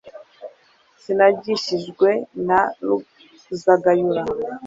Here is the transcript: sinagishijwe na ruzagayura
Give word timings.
sinagishijwe 1.01 2.09
na 2.47 2.61
ruzagayura 2.85 4.23